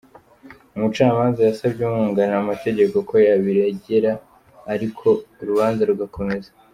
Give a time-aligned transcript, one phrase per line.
[0.75, 4.11] Umucamanza yasabye umwunganira mu mategeko ko yabiregera,
[4.73, 5.07] ariko
[5.41, 6.49] urubanza rugakomeza.